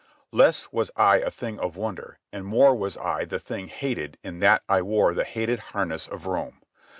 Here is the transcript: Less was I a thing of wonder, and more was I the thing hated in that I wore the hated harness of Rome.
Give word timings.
Less 0.31 0.73
was 0.73 0.89
I 0.95 1.17
a 1.17 1.29
thing 1.29 1.59
of 1.59 1.75
wonder, 1.75 2.17
and 2.33 2.43
more 2.43 2.73
was 2.73 2.97
I 2.97 3.23
the 3.23 3.37
thing 3.37 3.67
hated 3.67 4.17
in 4.23 4.39
that 4.39 4.63
I 4.67 4.81
wore 4.81 5.13
the 5.13 5.23
hated 5.25 5.59
harness 5.59 6.07
of 6.07 6.25
Rome. 6.25 6.59